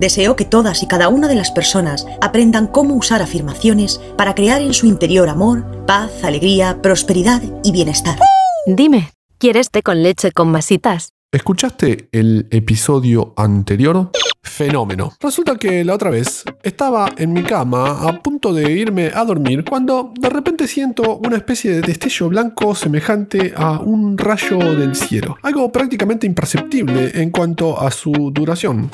[0.00, 4.62] deseo que todas y cada una de las personas aprendan cómo usar afirmaciones para crear
[4.62, 8.18] en su interior amor, paz, alegría, prosperidad y bienestar.
[8.66, 11.10] Dime, ¿quieres té con leche con masitas?
[11.32, 14.10] ¿Escuchaste el episodio anterior?
[14.42, 15.12] Fenómeno.
[15.20, 19.64] Resulta que la otra vez estaba en mi cama a punto de irme a dormir
[19.64, 25.36] cuando de repente siento una especie de destello blanco semejante a un rayo del cielo.
[25.42, 28.90] Algo prácticamente imperceptible en cuanto a su duración.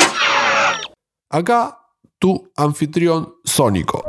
[1.35, 1.77] Acá
[2.19, 4.03] tu anfitrión sónico.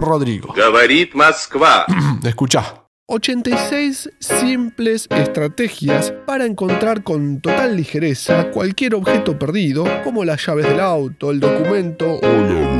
[0.00, 0.52] Rodrigo.
[0.54, 1.86] Говорит Москва.
[2.24, 2.82] Escucha.
[3.06, 10.80] 86 simples estrategias para encontrar con total ligereza cualquier objeto perdido, como las llaves del
[10.80, 12.72] auto, el documento o la...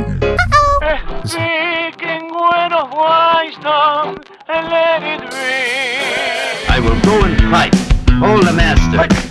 [6.75, 7.86] I will go and fight.
[8.20, 9.27] Hold the master.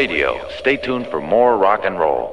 [0.00, 0.36] Radio.
[0.60, 2.30] Stay tuned for more rock and roll.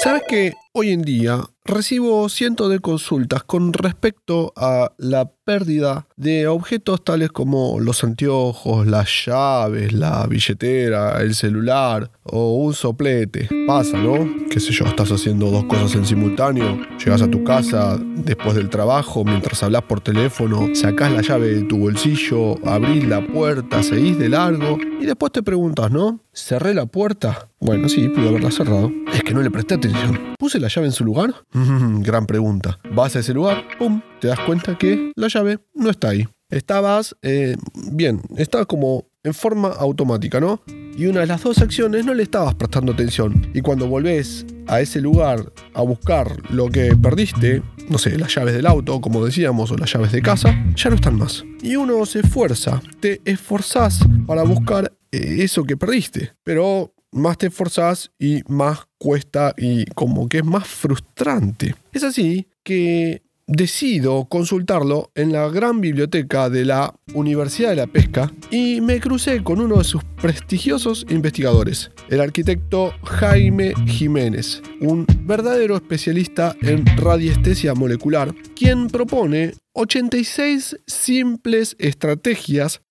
[0.00, 6.46] ¿Sabes que hoy en día recibo cientos de consultas con respecto a la pérdida de
[6.46, 13.48] objetos tales como los anteojos, las llaves, la billetera, el celular o un soplete?
[13.66, 14.46] Pasa, ¿no?
[14.48, 18.70] Qué sé yo, estás haciendo dos cosas en simultáneo, llegas a tu casa después del
[18.70, 24.16] trabajo, mientras hablas por teléfono, sacás la llave de tu bolsillo, abrís la puerta, seguís
[24.16, 26.20] de largo y después te preguntas, ¿no?
[26.32, 27.48] ¿Cerré la puerta?
[27.58, 28.88] Bueno, sí, pude haberla cerrado.
[29.12, 30.36] Es que no le presté atención.
[30.38, 31.34] ¿Puse la llave en su lugar?
[31.52, 32.78] Gran pregunta.
[32.94, 34.00] Vas a ese lugar, ¡pum!
[34.20, 36.28] Te das cuenta que la llave no está ahí.
[36.50, 37.56] Estabas, eh,
[37.92, 40.62] bien, estaba como en forma automática, ¿no?
[40.96, 43.50] Y una de las dos acciones no le estabas prestando atención.
[43.54, 48.54] Y cuando volvés a ese lugar a buscar lo que perdiste, no sé, las llaves
[48.54, 51.44] del auto, como decíamos, o las llaves de casa, ya no están más.
[51.62, 56.32] Y uno se esfuerza, te esforzás para buscar eh, eso que perdiste.
[56.44, 61.74] Pero más te esforzás y más cuesta y como que es más frustrante.
[61.92, 68.32] Es así que decido consultarlo en la gran biblioteca de la Universidad de la Pesca
[68.50, 75.74] y me crucé con uno de sus prestigiosos investigadores, el arquitecto Jaime Jiménez, un verdadero
[75.74, 82.82] especialista en radiestesia molecular, quien propone 86 simples estrategias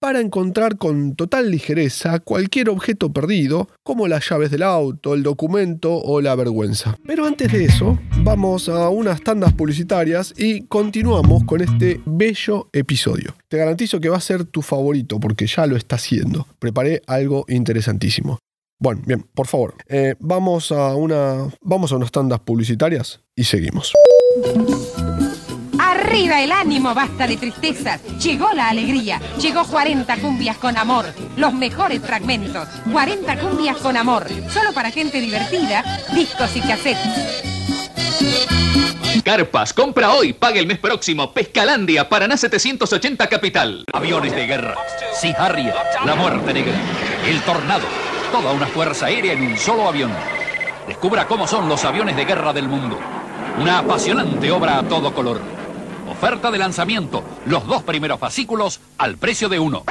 [0.00, 5.94] para encontrar con total ligereza cualquier objeto perdido, como las llaves del auto, el documento
[5.94, 6.96] o la vergüenza.
[7.06, 13.36] Pero antes de eso, vamos a unas tandas publicitarias y continuamos con este bello episodio.
[13.48, 16.46] Te garantizo que va a ser tu favorito porque ya lo está haciendo.
[16.58, 18.38] Preparé algo interesantísimo.
[18.78, 23.92] Bueno, bien, por favor, eh, vamos, a una, vamos a unas tandas publicitarias y seguimos.
[26.10, 28.02] Arriba el ánimo, basta de tristezas.
[28.18, 29.20] Llegó la alegría.
[29.40, 31.06] Llegó 40 cumbias con amor.
[31.36, 32.66] Los mejores fragmentos.
[32.90, 34.26] 40 cumbias con amor.
[34.52, 35.84] Solo para gente divertida.
[36.12, 37.44] Discos y cassettes.
[39.24, 41.32] Carpas, compra hoy, paga el mes próximo.
[41.32, 43.84] Pescalandia, Paraná 780 Capital.
[43.92, 44.74] Aviones de guerra.
[45.14, 46.74] Sea Harrier, la muerte negra.
[47.24, 47.84] El tornado.
[48.32, 50.10] Toda una fuerza aérea en un solo avión.
[50.88, 52.98] Descubra cómo son los aviones de guerra del mundo.
[53.60, 55.59] Una apasionante obra a todo color.
[56.20, 57.24] Oferta de lanzamiento.
[57.46, 59.84] Los dos primeros fascículos al precio de uno.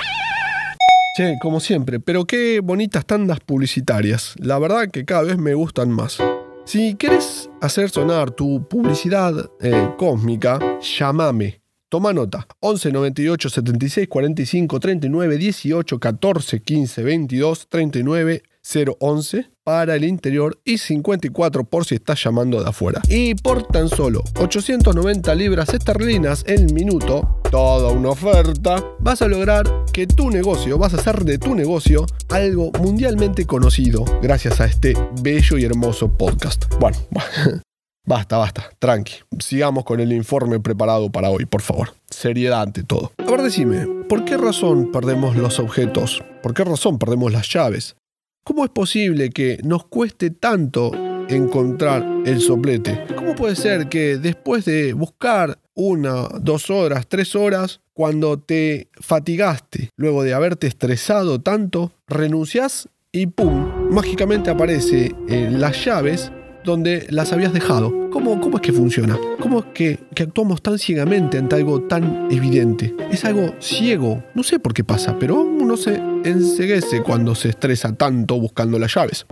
[1.17, 4.35] Che, como siempre, pero qué bonitas tandas publicitarias.
[4.37, 6.19] La verdad que cada vez me gustan más.
[6.65, 11.63] Si quieres hacer sonar tu publicidad eh, cósmica, llámame.
[11.89, 12.45] Toma nota.
[12.59, 20.77] 11 98 76 45 39 18 14 15 22 39 011 para el interior y
[20.77, 23.01] 54 por si estás llamando de afuera.
[23.07, 29.85] Y por tan solo 890 libras esterlinas el minuto, toda una oferta, vas a lograr
[29.93, 34.93] que tu negocio, vas a hacer de tu negocio algo mundialmente conocido gracias a este
[35.21, 36.65] bello y hermoso podcast.
[36.79, 36.97] Bueno,
[38.09, 39.13] Basta, basta, tranqui.
[39.37, 41.93] Sigamos con el informe preparado para hoy, por favor.
[42.09, 43.11] Seriedad ante todo.
[43.19, 46.23] A ver, decime, ¿por qué razón perdemos los objetos?
[46.41, 47.97] ¿Por qué razón perdemos las llaves?
[48.43, 50.91] ¿Cómo es posible que nos cueste tanto
[51.29, 53.05] encontrar el soplete?
[53.15, 59.89] ¿Cómo puede ser que después de buscar una, dos horas, tres horas, cuando te fatigaste,
[59.95, 63.89] luego de haberte estresado tanto, renuncias y ¡pum!
[63.91, 66.31] Mágicamente aparece en las llaves
[66.63, 68.09] donde las habías dejado.
[68.11, 69.17] ¿Cómo, cómo es que funciona?
[69.39, 72.95] ¿Cómo es que, que, actuamos tan ciegamente ante algo tan evidente?
[73.11, 74.23] Es algo ciego.
[74.35, 78.93] No sé por qué pasa, pero uno se enseguece cuando se estresa tanto buscando las
[78.93, 79.25] llaves.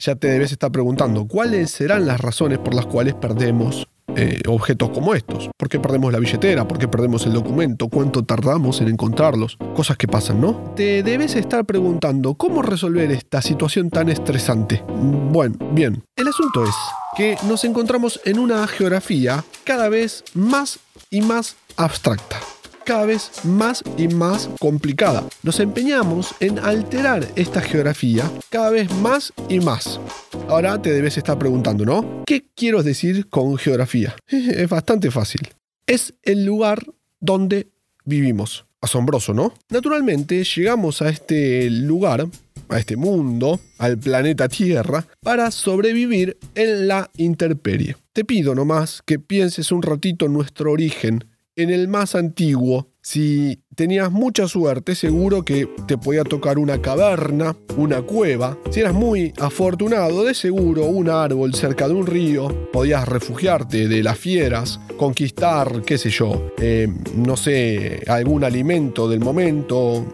[0.00, 4.90] Ya te debes estar preguntando, ¿cuáles serán las razones por las cuales perdemos eh, objetos
[4.90, 5.50] como estos.
[5.56, 6.66] ¿Por qué perdemos la billetera?
[6.66, 7.88] ¿Por qué perdemos el documento?
[7.88, 9.56] ¿Cuánto tardamos en encontrarlos?
[9.74, 10.72] Cosas que pasan, ¿no?
[10.74, 14.82] Te debes estar preguntando cómo resolver esta situación tan estresante.
[15.30, 16.02] Bueno, bien.
[16.30, 16.76] Asunto es
[17.16, 20.78] que nos encontramos en una geografía cada vez más
[21.10, 22.38] y más abstracta
[22.84, 25.24] cada vez más y más complicada.
[25.44, 30.00] Nos empeñamos en alterar esta geografía cada vez más y más.
[30.48, 32.24] Ahora te debes estar preguntando, ¿no?
[32.26, 34.16] ¿Qué quiero decir con geografía?
[34.28, 35.40] Es bastante fácil.
[35.86, 36.84] Es el lugar
[37.20, 37.68] donde
[38.04, 38.66] vivimos.
[38.82, 39.52] Asombroso, ¿no?
[39.68, 42.26] Naturalmente llegamos a este lugar,
[42.68, 47.96] a este mundo, al planeta Tierra, para sobrevivir en la intemperie.
[48.12, 51.24] Te pido nomás que pienses un ratito en nuestro origen,
[51.56, 57.56] en el más antiguo, si tenías mucha suerte, seguro que te podía tocar una caverna,
[57.76, 58.58] una cueva.
[58.70, 64.02] Si eras muy afortunado, de seguro un árbol cerca de un río, podías refugiarte de
[64.02, 70.04] las fieras, conquistar, qué sé yo, eh, no sé, algún alimento del momento,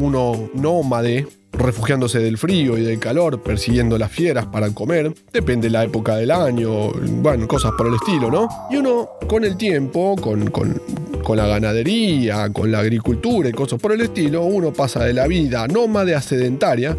[0.00, 5.72] uno nómade refugiándose del frío y del calor, persiguiendo las fieras para comer, depende de
[5.72, 6.90] la época del año,
[7.22, 8.48] bueno, cosas por el estilo, ¿no?
[8.70, 10.80] Y uno con el tiempo, con, con,
[11.24, 15.26] con la ganadería, con la agricultura y cosas por el estilo, uno pasa de la
[15.26, 16.96] vida nómade a sedentaria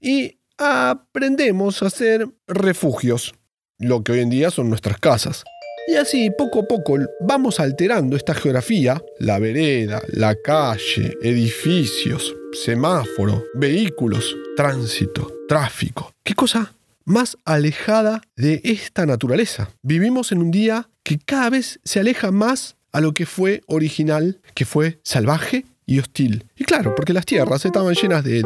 [0.00, 3.34] y aprendemos a hacer refugios,
[3.78, 5.44] lo que hoy en día son nuestras casas.
[5.88, 13.44] Y así, poco a poco, vamos alterando esta geografía, la vereda, la calle, edificios, semáforo,
[13.54, 16.12] vehículos, tránsito, tráfico.
[16.22, 16.74] ¿Qué cosa
[17.04, 19.70] más alejada de esta naturaleza?
[19.82, 24.40] Vivimos en un día que cada vez se aleja más a lo que fue original,
[24.54, 26.46] que fue salvaje y hostil.
[26.56, 28.38] Y claro, porque las tierras estaban llenas de,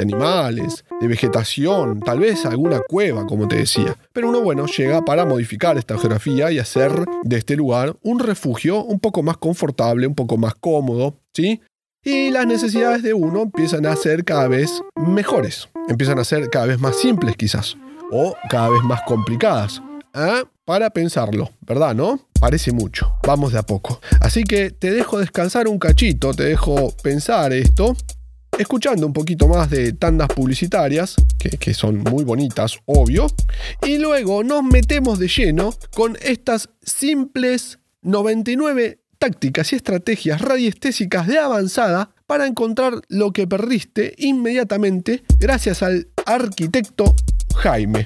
[0.00, 3.94] animales, de vegetación, tal vez alguna cueva, como te decía.
[4.12, 8.82] Pero uno, bueno, llega para modificar esta geografía y hacer de este lugar un refugio
[8.82, 11.60] un poco más confortable, un poco más cómodo, ¿sí?
[12.02, 16.64] Y las necesidades de uno empiezan a ser cada vez mejores, empiezan a ser cada
[16.64, 17.76] vez más simples quizás,
[18.10, 19.82] o cada vez más complicadas.
[20.14, 20.42] ¿Ah?
[20.64, 21.94] Para pensarlo, ¿verdad?
[21.94, 22.18] ¿No?
[22.40, 23.14] Parece mucho.
[23.26, 24.00] Vamos de a poco.
[24.20, 27.96] Así que te dejo descansar un cachito, te dejo pensar esto,
[28.58, 33.26] escuchando un poquito más de tandas publicitarias, que, son muy bonitas, obvio,
[33.82, 41.38] y luego nos metemos de lleno con estas simples 99 tácticas y estrategias radiestésicas de
[41.38, 47.14] avanzada para encontrar lo que perdiste inmediatamente gracias al arquitecto
[47.56, 48.04] Jaime.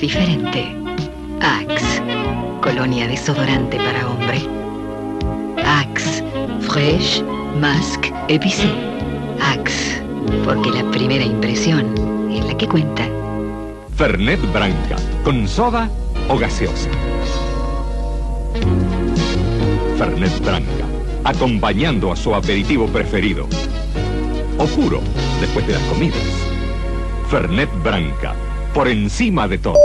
[0.00, 0.76] Diferente.
[1.40, 2.02] Axe,
[2.60, 4.40] colonia desodorante para hombre.
[5.64, 6.22] Axe,
[6.60, 7.22] fresh,
[7.60, 8.68] mask, épicé.
[9.40, 10.02] Axe,
[10.44, 13.08] porque la primera impresión es la que cuenta.
[13.96, 15.88] Fernet Branca, con soda
[16.28, 16.90] o gaseosa.
[19.96, 20.86] Fernet Branca,
[21.24, 23.46] acompañando a su aperitivo preferido.
[24.58, 25.00] O puro,
[25.40, 26.18] después de las comidas.
[27.30, 28.34] Fernet Branca,
[28.74, 29.78] por encima de todo.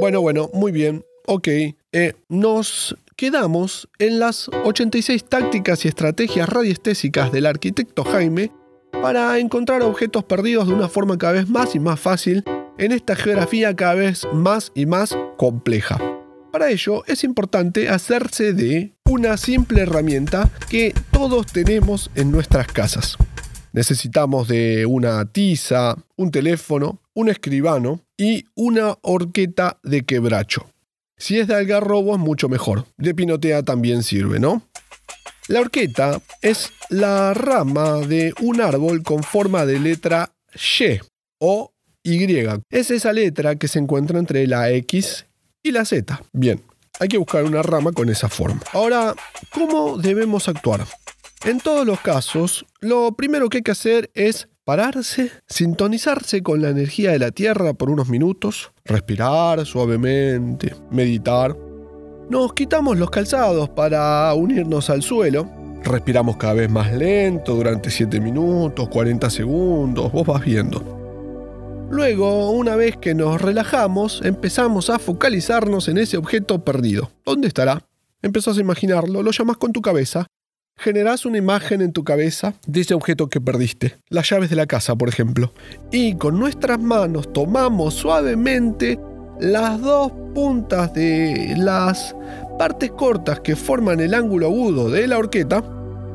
[0.00, 1.02] Bueno, bueno, muy bien.
[1.26, 1.48] Ok.
[1.92, 8.52] Eh, nos quedamos en las 86 tácticas y estrategias radiestésicas del arquitecto Jaime
[8.92, 12.44] para encontrar objetos perdidos de una forma cada vez más y más fácil
[12.76, 15.98] en esta geografía cada vez más y más compleja.
[16.52, 23.16] Para ello es importante hacerse de una simple herramienta que todos tenemos en nuestras casas.
[23.72, 30.70] necesitamos de una tiza, un teléfono, un escribano y una horqueta de quebracho.
[31.16, 32.86] Si es de algarrobo es mucho mejor.
[32.96, 34.62] De pinotea también sirve, ¿no?
[35.48, 41.00] La horqueta es la rama de un árbol con forma de letra Y
[41.38, 42.46] o Y.
[42.70, 45.26] Es esa letra que se encuentra entre la X
[45.62, 46.22] y la Z.
[46.32, 46.62] Bien,
[46.98, 48.60] hay que buscar una rama con esa forma.
[48.72, 49.14] Ahora,
[49.50, 50.86] ¿cómo debemos actuar?
[51.44, 56.70] En todos los casos, lo primero que hay que hacer es pararse, sintonizarse con la
[56.70, 61.56] energía de la Tierra por unos minutos, respirar suavemente, meditar.
[62.30, 65.48] Nos quitamos los calzados para unirnos al suelo.
[65.82, 71.86] Respiramos cada vez más lento durante 7 minutos, 40 segundos, vos vas viendo.
[71.90, 77.10] Luego, una vez que nos relajamos, empezamos a focalizarnos en ese objeto perdido.
[77.26, 77.86] ¿Dónde estará?
[78.22, 80.26] Empezás a imaginarlo, lo llamas con tu cabeza
[80.76, 84.66] generas una imagen en tu cabeza de ese objeto que perdiste, las llaves de la
[84.66, 85.52] casa, por ejemplo,
[85.90, 88.98] y con nuestras manos tomamos suavemente
[89.40, 92.14] las dos puntas de las
[92.58, 95.62] partes cortas que forman el ángulo agudo de la horqueta,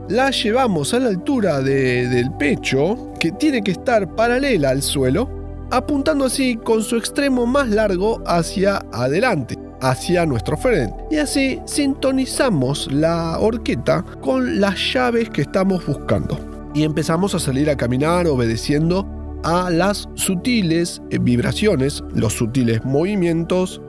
[0.09, 5.29] las llevamos a la altura del pecho, que tiene que estar paralela al suelo,
[5.71, 10.95] apuntando así con su extremo más largo hacia adelante hacia nuestro frente.
[11.11, 16.37] Y así sintonizamos la horqueta con las llaves que estamos buscando.
[16.73, 19.07] Y empezamos a salir a caminar obedeciendo
[19.43, 23.81] a las sutiles eh, vibraciones, los sutiles movimientos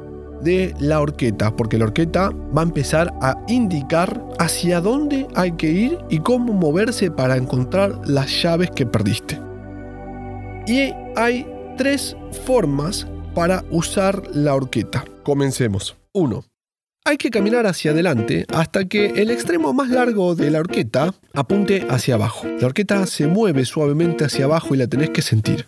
[0.43, 5.69] de la horqueta, porque la horqueta va a empezar a indicar hacia dónde hay que
[5.71, 9.39] ir y cómo moverse para encontrar las llaves que perdiste.
[10.67, 12.17] Y hay tres
[12.47, 15.05] formas para usar la horqueta.
[15.23, 15.97] Comencemos.
[16.13, 16.45] 1.
[17.05, 21.87] Hay que caminar hacia adelante hasta que el extremo más largo de la horqueta apunte
[21.89, 22.47] hacia abajo.
[22.61, 25.67] La horqueta se mueve suavemente hacia abajo y la tenés que sentir.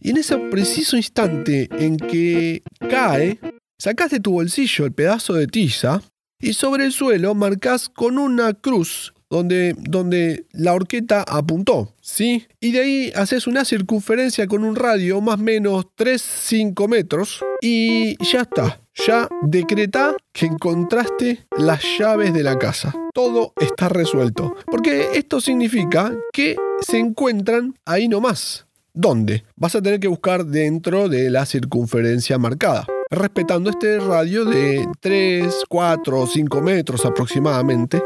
[0.00, 3.38] Y en ese preciso instante en que cae,
[3.78, 6.02] sacás de tu bolsillo el pedazo de tiza
[6.40, 12.46] y sobre el suelo marcas con una cruz donde, donde la horqueta apuntó, ¿sí?
[12.60, 18.16] Y de ahí haces una circunferencia con un radio más o menos 3-5 metros y
[18.24, 18.80] ya está.
[19.08, 22.94] Ya decreta que encontraste las llaves de la casa.
[23.12, 24.54] Todo está resuelto.
[24.66, 28.66] Porque esto significa que se encuentran ahí nomás.
[28.92, 29.42] ¿Dónde?
[29.56, 35.64] Vas a tener que buscar dentro de la circunferencia marcada respetando este radio de 3,
[35.68, 38.02] 4 o 5 metros aproximadamente,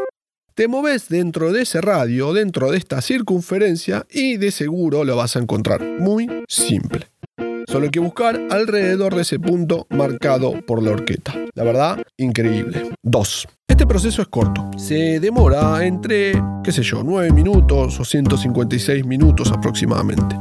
[0.59, 5.37] te moves dentro de ese radio, dentro de esta circunferencia y de seguro lo vas
[5.37, 5.81] a encontrar.
[6.01, 7.07] Muy simple.
[7.69, 11.33] Solo hay que buscar alrededor de ese punto marcado por la horqueta.
[11.55, 12.91] La verdad, increíble.
[13.05, 13.49] 2.
[13.69, 14.69] Este proceso es corto.
[14.77, 16.33] Se demora entre,
[16.65, 20.35] qué sé yo, 9 minutos o 156 minutos aproximadamente.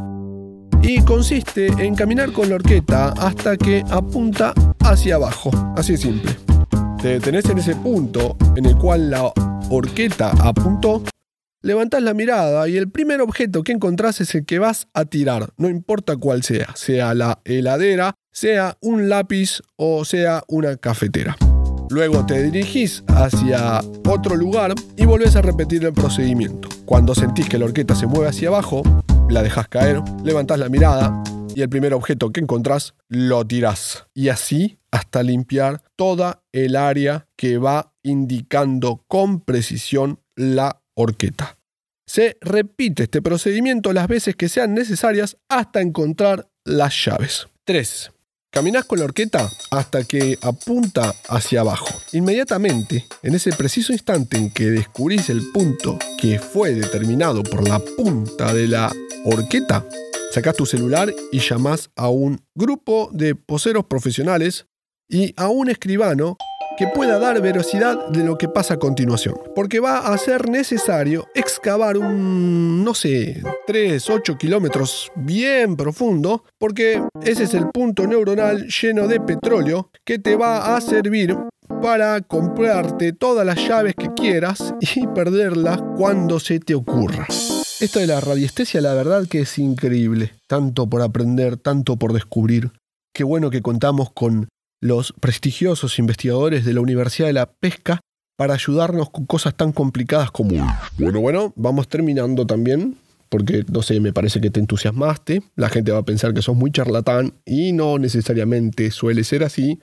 [0.82, 5.52] Y consiste en caminar con la horqueta hasta que apunta hacia abajo.
[5.76, 6.47] Así de simple.
[7.02, 9.32] Te detenés en ese punto en el cual la
[9.70, 11.04] horqueta apuntó,
[11.62, 15.54] levantás la mirada y el primer objeto que encontrás es el que vas a tirar,
[15.58, 21.38] no importa cuál sea, sea la heladera, sea un lápiz o sea una cafetera.
[21.92, 26.68] Luego te dirigís hacia otro lugar y volvés a repetir el procedimiento.
[26.86, 28.82] Cuando sentís que la horqueta se mueve hacia abajo,
[29.30, 31.24] la dejas caer, levantás la mirada
[31.58, 34.06] y el primer objeto que encontrás lo tirás.
[34.14, 41.58] Y así hasta limpiar toda el área que va indicando con precisión la horqueta.
[42.06, 47.48] Se repite este procedimiento las veces que sean necesarias hasta encontrar las llaves.
[47.64, 48.12] 3.
[48.52, 51.90] Caminás con la horqueta hasta que apunta hacia abajo.
[52.12, 57.80] Inmediatamente, en ese preciso instante en que descubrís el punto que fue determinado por la
[57.80, 58.94] punta de la
[59.26, 59.84] horqueta,
[60.38, 64.68] sacás tu celular y llamás a un grupo de poseros profesionales
[65.10, 66.38] y a un escribano
[66.78, 69.34] que pueda dar velocidad de lo que pasa a continuación.
[69.56, 77.02] Porque va a ser necesario excavar un, no sé, 3, 8 kilómetros bien profundo, porque
[77.24, 81.36] ese es el punto neuronal lleno de petróleo que te va a servir
[81.82, 87.26] para comprarte todas las llaves que quieras y perderlas cuando se te ocurra.
[87.80, 92.72] Esto de la radiestesia la verdad que es increíble, tanto por aprender, tanto por descubrir.
[93.14, 94.48] Qué bueno que contamos con
[94.82, 98.00] los prestigiosos investigadores de la Universidad de la Pesca
[98.36, 100.56] para ayudarnos con cosas tan complicadas como...
[100.98, 102.98] Bueno, bueno, vamos terminando también,
[103.30, 106.56] porque no sé, me parece que te entusiasmaste, la gente va a pensar que sos
[106.56, 109.80] muy charlatán y no necesariamente suele ser así.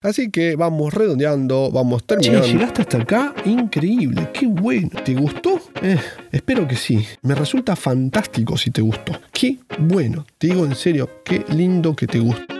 [0.00, 2.46] Así que vamos redondeando, vamos terminando.
[2.46, 4.90] Che, llegaste hasta acá, increíble, qué bueno.
[5.04, 5.60] ¿Te gustó?
[5.82, 5.98] Eh,
[6.30, 7.04] espero que sí.
[7.22, 9.12] Me resulta fantástico si te gustó.
[9.32, 12.54] Qué bueno, te digo en serio, qué lindo que te gustó.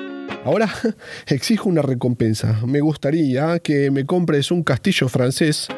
[0.44, 0.68] Ahora
[1.28, 2.60] exijo una recompensa.
[2.66, 5.68] Me gustaría que me compres un castillo francés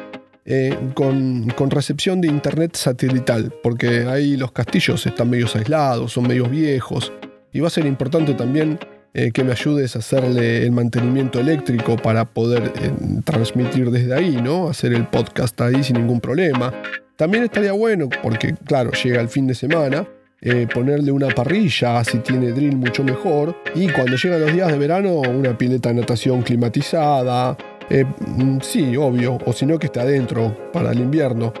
[0.45, 6.27] eh, con, con, recepción de internet satelital, porque ahí los castillos están medio aislados, son
[6.27, 7.11] medios viejos.
[7.53, 8.79] Y va a ser importante también
[9.13, 12.91] eh, que me ayudes a hacerle el mantenimiento eléctrico para poder eh,
[13.25, 14.69] transmitir desde ahí, ¿no?
[14.69, 16.73] Hacer el podcast ahí sin ningún problema.
[17.17, 20.07] También estaría bueno, porque claro, llega el fin de semana,
[20.39, 23.53] eh, ponerle una parrilla, si tiene drill mucho mejor.
[23.75, 27.57] Y cuando llegan los días de verano, una pileta de natación climatizada.
[27.89, 31.51] Mm, sí, obvio, o si no que esté adentro para el invierno.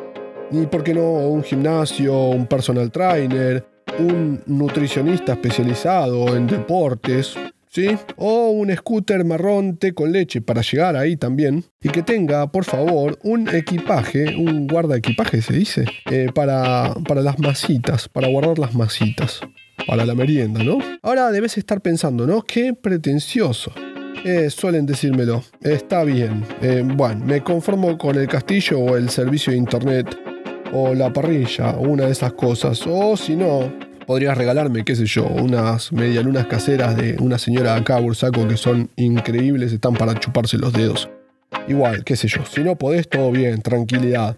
[0.51, 3.65] Y por qué no un gimnasio, un personal trainer,
[3.99, 7.35] un nutricionista especializado en deportes,
[7.69, 7.97] ¿sí?
[8.17, 11.63] O un scooter marrón té con leche para llegar ahí también.
[11.81, 17.21] Y que tenga, por favor, un equipaje, un guarda equipaje se dice, eh, para, para
[17.21, 19.41] las masitas, para guardar las masitas.
[19.87, 20.77] Para la merienda, ¿no?
[21.01, 22.43] Ahora debes estar pensando, ¿no?
[22.43, 23.71] Qué pretencioso.
[24.23, 25.43] Eh, suelen decírmelo.
[25.61, 26.45] Está bien.
[26.61, 30.15] Eh, bueno, me conformo con el castillo o el servicio de internet
[30.73, 32.81] o la parrilla, o una de esas cosas.
[32.87, 33.71] O si no,
[34.05, 38.89] podrías regalarme, qué sé yo, unas medialunas caseras de una señora acá, Bursaco, que son
[38.95, 41.09] increíbles, están para chuparse los dedos.
[41.67, 44.37] Igual, qué sé yo, si no podés, todo bien, tranquilidad.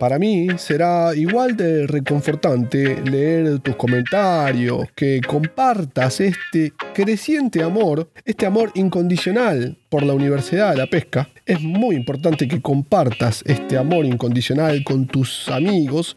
[0.00, 8.46] Para mí será igual de reconfortante leer tus comentarios, que compartas este creciente amor, este
[8.46, 11.28] amor incondicional por la Universidad de la Pesca.
[11.44, 16.16] Es muy importante que compartas este amor incondicional con tus amigos,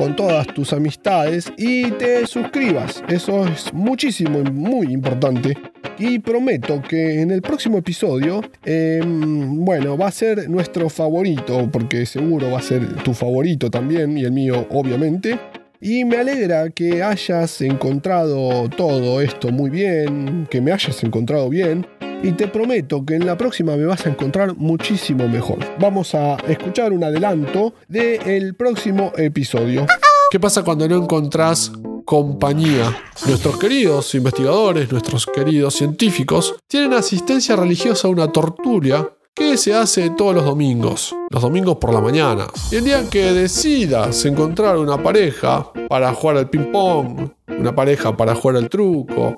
[0.00, 3.04] con todas tus amistades y te suscribas.
[3.06, 5.58] Eso es muchísimo y muy importante.
[5.98, 12.06] Y prometo que en el próximo episodio, em, bueno, va a ser nuestro favorito, porque
[12.06, 15.38] seguro va a ser tu favorito también, y el mío obviamente.
[15.82, 21.86] Y me alegra que hayas encontrado todo esto muy bien, que me hayas encontrado bien.
[22.22, 25.58] Y te prometo que en la próxima me vas a encontrar muchísimo mejor.
[25.78, 29.86] Vamos a escuchar un adelanto del próximo episodio.
[30.30, 31.72] ¿Qué pasa cuando no encontrás
[32.04, 32.94] compañía?
[33.26, 40.10] Nuestros queridos investigadores, nuestros queridos científicos, tienen asistencia religiosa a una tortulia que se hace
[40.10, 42.48] todos los domingos, los domingos por la mañana.
[42.70, 48.34] Y el día que decidas encontrar una pareja para jugar al ping-pong, una pareja para
[48.34, 49.34] jugar al truco,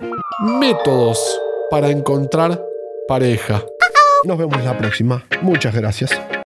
[0.59, 2.72] métodos para encontrar
[3.09, 3.65] pareja.
[4.25, 5.25] Nos vemos la próxima.
[5.43, 6.32] Muchas gracias.